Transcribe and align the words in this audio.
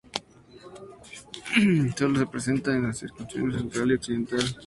Sólo 1.95 2.17
se 2.17 2.25
presentan 2.25 2.77
en 2.77 2.83
las 2.87 2.97
circunscripciones 2.97 3.57
central 3.61 3.91
y 3.91 3.93
occidental. 3.93 4.45